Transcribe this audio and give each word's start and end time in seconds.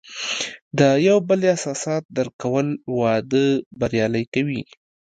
د 0.77 0.79
یو 1.07 1.17
بل 1.27 1.39
احساسات 1.51 2.03
درک 2.17 2.33
کول، 2.43 2.67
واده 2.99 3.45
بریالی 3.79 4.23
کوي. 4.33 4.61